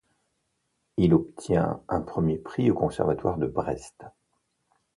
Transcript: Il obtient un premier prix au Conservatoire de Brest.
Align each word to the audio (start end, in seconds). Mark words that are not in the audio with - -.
Il 0.97 1.13
obtient 1.13 1.79
un 1.87 2.01
premier 2.01 2.37
prix 2.37 2.71
au 2.71 2.73
Conservatoire 2.73 3.37
de 3.37 3.45
Brest. 3.45 4.03